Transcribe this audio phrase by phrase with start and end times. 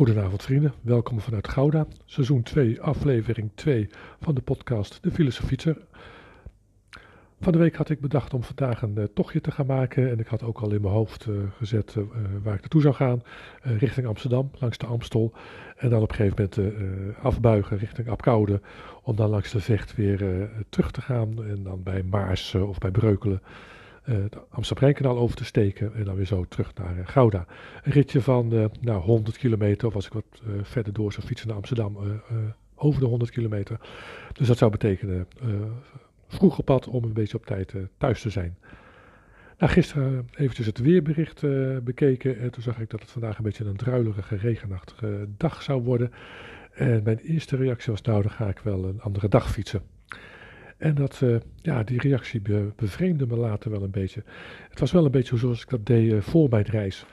[0.00, 3.88] Goedenavond vrienden, welkom vanuit Gouda, seizoen 2, aflevering 2
[4.20, 5.76] van de podcast De Filosofieter.
[7.40, 10.18] Van de week had ik bedacht om vandaag een uh, tochtje te gaan maken en
[10.18, 12.04] ik had ook al in mijn hoofd uh, gezet uh,
[12.42, 13.22] waar ik naartoe zou gaan,
[13.62, 15.32] richting Amsterdam, langs de Amstel.
[15.76, 18.60] En dan op een gegeven moment afbuigen richting Apkoude,
[19.02, 22.90] om dan langs de Vecht weer terug te gaan en dan bij Maars of bij
[22.90, 23.42] Breukelen
[24.16, 27.46] het uh, Amsterdam-Rijnkanaal over te steken en dan weer zo terug naar uh, Gouda.
[27.82, 31.48] Een ritje van uh, nou, 100 kilometer, of als ik wat verder door zou fietsen
[31.48, 32.20] naar Amsterdam,
[32.74, 33.80] over de 100 kilometer.
[34.32, 35.26] Dus dat zou betekenen
[36.28, 38.56] vroeg op pad om een beetje op tijd thuis te zijn.
[39.58, 41.40] Nou, gisteren eventjes het weerbericht
[41.84, 45.82] bekeken en toen zag ik dat het vandaag een beetje een druilerige, regenachtige dag zou
[45.82, 46.12] worden.
[46.74, 49.82] En mijn eerste reactie was nou, dan ga ik wel een andere dag fietsen.
[50.80, 54.22] En dat, uh, ja, die reactie be, bevreemde me later wel een beetje.
[54.68, 57.06] Het was wel een beetje zoals ik dat deed uh, voor mijn reis.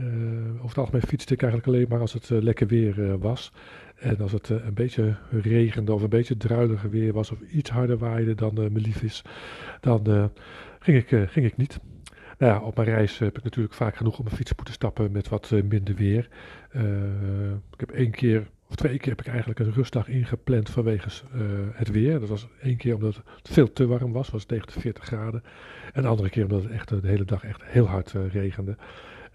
[0.00, 0.06] Uh,
[0.54, 3.52] over het algemeen fietste ik eigenlijk alleen maar als het lekker weer was.
[3.96, 7.98] En als het een beetje regende of een beetje druiliger weer was of iets harder
[7.98, 9.22] waaide dan me lief is,
[9.80, 10.30] dan
[10.78, 11.78] ging, ik, ging ik niet.
[12.38, 15.12] Nou ja, op mijn reis heb ik natuurlijk vaak genoeg op mijn fiets moeten stappen
[15.12, 16.28] met wat minder weer.
[17.72, 21.40] ik heb één keer of twee keer heb ik eigenlijk een rustdag ingepland vanwege uh,
[21.72, 22.20] het weer.
[22.20, 25.42] Dat was één keer omdat het veel te warm was, was tegen de 40 graden.
[25.92, 28.76] En de andere keer omdat het echt de hele dag echt heel hard uh, regende.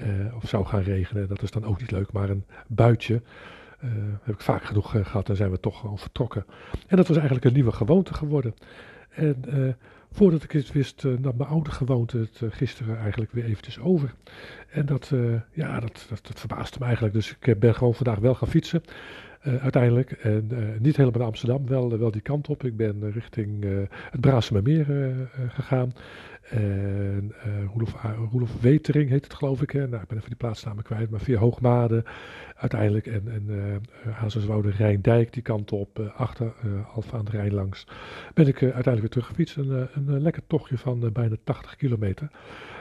[0.00, 1.28] Uh, of zou gaan regenen.
[1.28, 3.22] Dat is dan ook niet leuk, maar een buitje.
[4.22, 6.44] heb ik vaak genoeg gehad en zijn we toch gewoon vertrokken.
[6.86, 8.54] En dat was eigenlijk een nieuwe gewoonte geworden.
[9.08, 9.44] En
[10.14, 13.78] voordat ik het wist, uh, nam mijn oude gewoonte het uh, gisteren eigenlijk weer eventjes
[13.78, 14.14] over.
[14.70, 17.14] En dat, uh, ja, dat, dat, dat, verbaasde me eigenlijk.
[17.14, 18.82] Dus ik ben gewoon vandaag wel gaan fietsen.
[19.42, 20.10] uiteindelijk.
[20.12, 20.48] En
[20.78, 22.64] niet helemaal naar Amsterdam, wel, wel die kant op.
[22.64, 23.64] Ik ben richting
[24.10, 24.86] het Braasemermeer
[25.48, 25.92] gegaan.
[27.74, 29.70] En uh, Roelof, Wetering heet het geloof ik.
[29.70, 29.88] Hè?
[29.88, 31.10] Nou, ik ben even die plaatsnamen kwijt.
[31.10, 32.04] Maar via Hoogmade
[32.56, 33.06] uiteindelijk.
[33.06, 36.12] En, en uh, Hazerswoude Rijndijk die kant op.
[36.16, 37.86] Achter uh, Alfa aan de Rijn langs.
[38.34, 39.56] Ben ik uiteindelijk weer teruggefietst.
[39.56, 42.28] Een, een lekker tochtje van bijna 80 kilometer.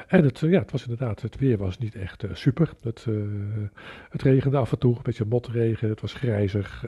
[0.07, 2.69] En het, ja, het was inderdaad, het weer was niet echt super.
[2.81, 3.07] Het,
[4.09, 5.89] het regende af en toe, een beetje motregen.
[5.89, 6.85] Het was grijzig.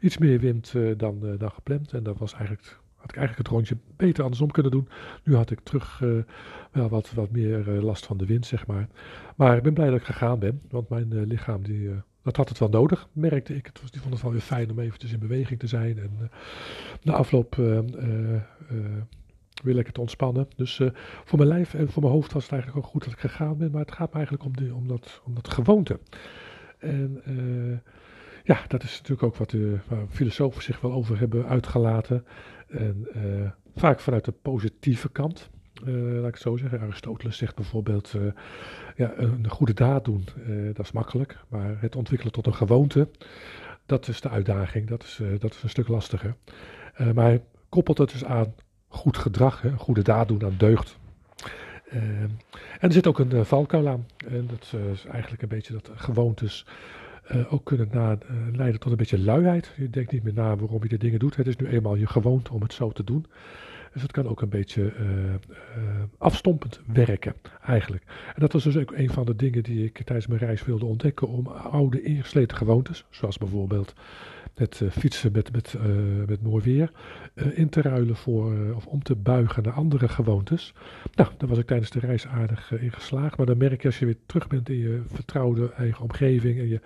[0.00, 1.92] iets meer wind dan, dan gepland.
[1.92, 4.88] En dat was eigenlijk had ik eigenlijk het rondje beter andersom kunnen doen.
[5.24, 6.22] Nu had ik terug uh,
[6.70, 8.88] wel wat, wat meer uh, last van de wind, zeg maar.
[9.36, 11.90] Maar ik ben blij dat ik gegaan ben, want mijn uh, lichaam, die,
[12.22, 13.66] dat had het wel nodig, merkte ik.
[13.66, 15.98] Het die vond het wel weer fijn om eventjes in beweging te zijn.
[15.98, 16.30] En
[17.02, 17.54] na afloop
[19.62, 20.48] weer lekker te ontspannen.
[20.56, 20.80] Dus
[21.24, 23.56] voor mijn lijf en voor mijn hoofd was het eigenlijk ook goed dat ik gegaan
[23.56, 23.70] ben.
[23.70, 25.98] Maar het gaat me eigenlijk om, om, dat, om dat gewoonte.
[26.78, 27.22] En
[28.44, 29.78] ja, dat is natuurlijk ook wat de
[30.08, 32.24] filosofen zich wel over hebben uitgelaten.
[32.68, 35.50] En uh, vaak vanuit de positieve kant,
[35.84, 36.80] uh, laat ik het zo zeggen.
[36.80, 38.14] Aristoteles zegt bijvoorbeeld,
[38.96, 40.24] ja, een goede daad doen,
[40.72, 41.38] dat is makkelijk.
[41.48, 43.08] Maar het ontwikkelen tot een gewoonte,
[43.86, 46.36] dat is de uitdaging, dat is, dat is een stuk lastiger.
[47.14, 48.54] maar hij koppelt het dus aan
[48.88, 50.98] goed gedrag, hè, goede daad doen, aan deugd.
[51.90, 52.38] en
[52.80, 54.06] er zit ook een valkuil aan.
[54.28, 56.66] En dat is eigenlijk een beetje dat gewoontes
[57.32, 59.72] uh, ook kunnen na, uh, leiden tot een beetje luiheid.
[59.76, 61.36] Je denkt niet meer na waarom je de dingen doet.
[61.36, 63.26] Het is nu eenmaal je gewoonte om het zo te doen.
[63.92, 65.34] Dus het kan ook een beetje uh,
[66.18, 67.34] afstompend werken,
[67.66, 68.02] eigenlijk.
[68.26, 70.84] En dat was dus ook een van de dingen die ik tijdens mijn reis wilde
[70.84, 71.28] ontdekken.
[71.28, 73.94] Om oude ingesleten gewoontes, zoals bijvoorbeeld
[74.54, 75.82] het uh, fietsen met, met, uh,
[76.26, 76.90] met mooi weer
[77.34, 80.74] uh, in te ruilen voor, of om te buigen naar andere gewoontes.
[81.14, 83.36] Nou, daar was ik tijdens de reis aardig in geslaagd.
[83.36, 86.68] Maar dan merk je als je weer terug bent in je vertrouwde eigen omgeving en
[86.68, 86.80] je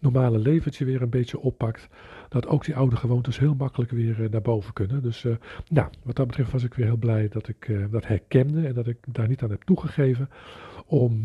[0.00, 1.88] normale leventje weer een beetje oppakt,
[2.28, 5.02] dat ook die oude gewoontes heel makkelijk weer naar boven kunnen.
[5.02, 5.26] Dus
[5.68, 8.86] nou, wat dat betreft was ik weer heel blij dat ik dat herkende en dat
[8.86, 10.28] ik daar niet aan heb toegegeven
[10.86, 11.22] om...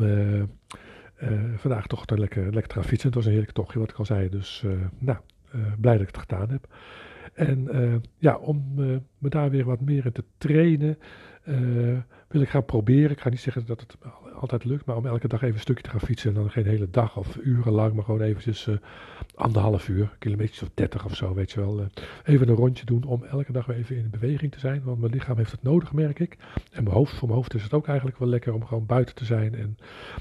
[1.55, 3.07] vandaag toch lekker, lekker te fietsen.
[3.07, 4.29] Het was een heerlijk tochtje, wat ik al zei.
[4.29, 4.63] Dus
[4.97, 5.17] nou,
[5.79, 6.67] blij dat ik het gedaan heb.
[7.33, 10.97] En uh, ja, om uh, me daar weer wat meer in te trainen,
[12.27, 13.11] wil ik gaan proberen.
[13.11, 13.97] Ik ga niet zeggen dat het
[14.33, 16.29] altijd lukt, maar om elke dag even een stukje te gaan fietsen.
[16.29, 18.69] En dan geen hele dag of uren lang, maar gewoon eventjes
[19.35, 21.87] anderhalf uur, kilometers of dertig of zo, weet je wel.
[22.23, 24.83] even een rondje doen om elke dag weer even in beweging te zijn.
[24.83, 26.37] Want mijn lichaam heeft het nodig, merk ik.
[26.71, 29.15] En mijn hoofd, voor mijn hoofd is het ook eigenlijk wel lekker om gewoon buiten
[29.15, 29.55] te zijn.
[29.55, 29.77] En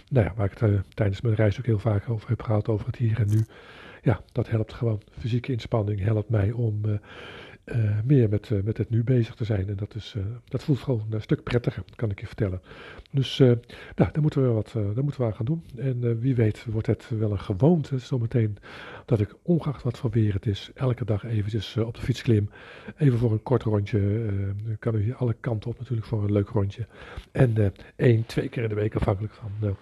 [0.09, 2.87] nou ja, waar ik het tijdens mijn reis ook heel vaak over heb gehad, over
[2.87, 3.45] het hier en nu
[4.07, 5.01] ja, dat helpt gewoon.
[5.19, 6.93] Fysieke inspanning helpt mij om uh,
[7.65, 9.69] uh, meer met, uh, met het nu bezig te zijn.
[9.69, 10.15] En dat, is,
[10.49, 12.63] dat voelt gewoon een stuk prettiger, kan ik je vertellen.
[13.11, 13.59] Dus nou,
[13.95, 15.65] daar, moeten we wat, daar moeten we aan gaan doen.
[15.77, 18.57] En wie weet wordt het wel een gewoonte zometeen
[19.05, 22.51] dat ik ongeacht wat voor weer het is, elke dag eventjes op de fiets klim.
[22.97, 24.27] Even voor een kort rondje.
[24.79, 26.87] kan u hier alle kanten op natuurlijk voor een leuk rondje.
[27.33, 29.77] En één, twee keer in de week afhankelijk van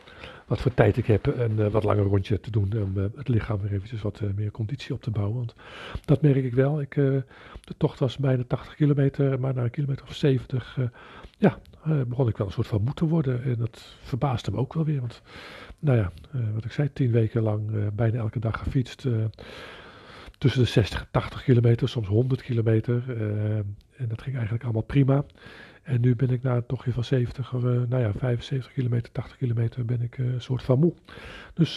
[0.46, 3.60] wat voor tijd ik heb een uh, wat langer rondje te doen om het lichaam
[3.60, 5.36] weer eventjes wat meer conditie op te bouwen.
[5.36, 5.54] Want
[6.04, 6.80] dat merk ik wel.
[6.80, 7.24] Ik, de
[7.76, 10.78] tocht was bijna 80 kilometer, maar na een kilometer of 70
[11.38, 11.58] ja,
[12.06, 13.42] begon ik wel een soort van moe te worden.
[13.42, 15.00] En dat verbaasde me ook wel weer.
[15.00, 15.22] Want
[15.78, 16.12] nou ja,
[16.54, 19.06] wat ik zei, tien weken lang bijna elke dag gefietst
[20.38, 23.02] tussen de 60 en 80 kilometer, soms 100 kilometer.
[23.96, 25.24] En dat ging eigenlijk allemaal prima.
[25.84, 29.36] En nu ben ik na een tochtje van 70, uh, nou ja, 75 kilometer, 80
[29.36, 30.92] kilometer ben ik uh, een soort van moe.
[31.54, 31.76] Dus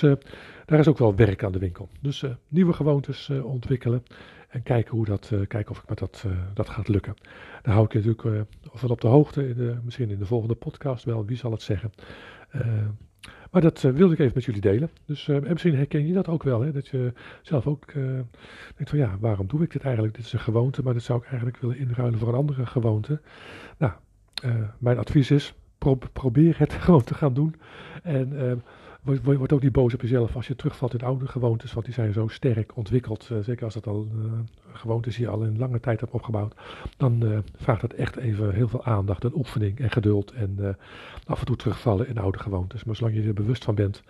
[0.65, 1.89] daar is ook wel werk aan de winkel.
[2.01, 4.03] Dus nieuwe gewoontes ontwikkelen
[4.49, 7.13] en kijken, hoe dat, kijken of ik met dat, dat gaat lukken.
[7.61, 10.55] Daar hou ik je natuurlijk van op de hoogte, in de, misschien in de volgende
[10.55, 11.91] podcast wel, wie zal het zeggen.
[13.51, 14.89] Maar dat uh, wilde ik even met jullie delen.
[15.05, 16.61] Dus uh, misschien herken je dat ook wel.
[16.61, 16.71] Hè?
[16.71, 18.03] Dat je zelf ook uh,
[18.75, 20.15] denkt van ja, waarom doe ik dit eigenlijk?
[20.15, 23.21] Dit is een gewoonte, maar dat zou ik eigenlijk willen inruilen voor een andere gewoonte.
[23.77, 23.93] Nou,
[24.77, 27.55] mijn advies is, pro probeer het gewoon te gaan doen.
[28.03, 28.61] En
[29.07, 31.93] word, word ook niet boos op jezelf als je terugvalt in oude gewoontes, want die
[31.93, 33.29] zijn zo sterk ontwikkeld.
[33.31, 34.31] Uh, zeker als dat al uh,
[34.73, 36.55] gewoontes die je al in lange tijd hebt opgebouwd.
[36.97, 40.31] Dan uh, vraagt het echt even heel veel aandacht en oefening en geduld.
[40.31, 40.77] En
[41.25, 42.83] af en toe terugvallen in oude gewoontes.
[42.83, 44.03] Maar zolang je er bewust van bent,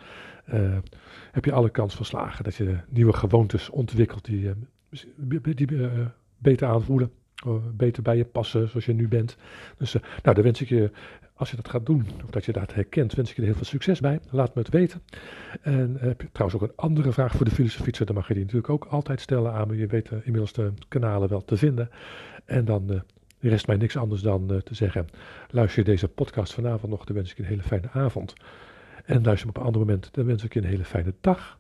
[1.32, 4.54] heb je alle kans van slagen dat je nieuwe gewoontes ontwikkelt die,
[5.42, 5.90] die
[6.38, 7.12] beter aanvoelen.
[7.74, 9.38] Beter bij je passen zoals je nu bent.
[9.78, 10.92] Dus nou, dan wens ik je
[11.38, 13.57] als je dat gaat doen, of dat je dat herkent, wens ik je er heel
[13.57, 14.19] veel succes bij.
[14.30, 15.01] Laat me het weten.
[15.62, 18.44] En heb je trouwens ook een andere vraag voor de filosofie, dan mag je die
[18.44, 19.78] natuurlijk ook altijd stellen aan me.
[19.78, 21.89] Je weet uh, inmiddels de kanalen wel te vinden.
[22.45, 23.00] En dan uh,
[23.39, 25.07] rest mij niks anders dan te zeggen,
[25.50, 28.33] luister je deze podcast vanavond nog, dan wens ik je een hele fijne avond.
[29.06, 31.60] En luister op een ander moment, dan wens ik je een hele fijne dag.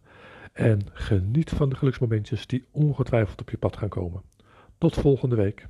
[0.53, 4.21] En geniet van de geluksmomentjes die ongetwijfeld op je pad gaan komen.
[4.77, 5.67] Tot volgende week.